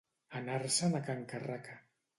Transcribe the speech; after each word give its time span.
Anar-se'n 0.39 0.97
a 0.99 1.03
can 1.11 1.23
Carraca. 1.35 1.79